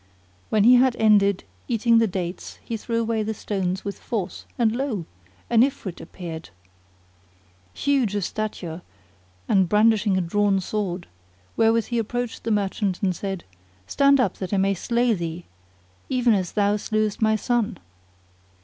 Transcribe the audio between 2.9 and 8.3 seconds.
away the stones with force and lo! an Ifrit appeared, huge of